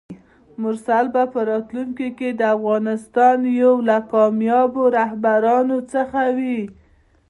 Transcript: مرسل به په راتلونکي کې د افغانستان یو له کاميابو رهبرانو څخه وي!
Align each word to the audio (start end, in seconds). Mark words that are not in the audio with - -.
مرسل 0.61 1.05
به 1.13 1.23
په 1.33 1.39
راتلونکي 1.49 2.09
کې 2.17 2.29
د 2.39 2.41
افغانستان 2.55 3.37
یو 3.61 3.73
له 3.89 3.97
کاميابو 4.11 4.83
رهبرانو 4.97 5.77
څخه 5.93 6.21
وي! 6.37 6.61